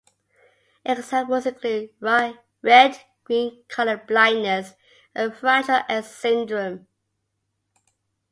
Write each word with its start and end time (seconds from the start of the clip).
Examples 0.83 1.45
include 1.45 1.91
red-green 2.01 3.63
color 3.67 3.97
blindness 3.97 4.73
and 5.13 5.31
fragile 5.31 5.81
X 5.87 6.07
syndrome. 6.07 6.87